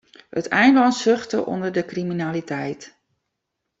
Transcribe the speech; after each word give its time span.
It 0.39 0.47
eilân 0.61 0.93
suchte 1.01 1.37
ûnder 1.53 1.71
de 1.75 1.83
kriminaliteit. 1.91 2.81